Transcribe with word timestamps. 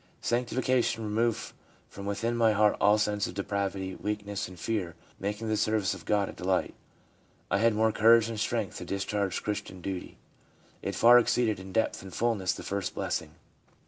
Sanctification 0.23 1.03
removed 1.03 1.53
from 1.87 2.07
within 2.07 2.35
my 2.35 2.53
heart 2.53 2.75
all 2.81 2.97
sense 2.97 3.27
of 3.27 3.35
depravity, 3.35 3.93
weakness 3.93 4.47
and 4.47 4.59
fear, 4.59 4.95
making 5.19 5.47
the 5.47 5.55
service 5.55 5.93
of 5.93 6.05
God 6.05 6.27
a 6.27 6.31
delight. 6.31 6.73
I 7.51 7.59
had 7.59 7.75
more 7.75 7.91
courage 7.91 8.27
and 8.27 8.39
strength 8.39 8.79
to 8.79 8.83
discharge 8.85 9.43
Christian 9.43 9.79
duty. 9.79 10.17
It 10.81 10.95
far 10.95 11.19
exceeded 11.19 11.59
in 11.59 11.71
depth 11.71 12.01
and 12.01 12.11
fulness 12.11 12.51
the 12.53 12.63
first 12.63 12.95
blessing.' 12.95 13.35